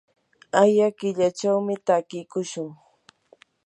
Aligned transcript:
aya 0.61 0.87
killachawmi 0.99 1.75
takiykushun. 1.87 2.69